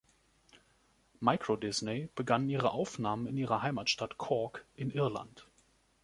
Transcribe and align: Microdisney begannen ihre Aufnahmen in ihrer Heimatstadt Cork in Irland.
Microdisney 1.19 2.09
begannen 2.15 2.49
ihre 2.49 2.71
Aufnahmen 2.71 3.27
in 3.27 3.37
ihrer 3.37 3.61
Heimatstadt 3.61 4.17
Cork 4.17 4.65
in 4.73 4.89
Irland. 4.89 5.45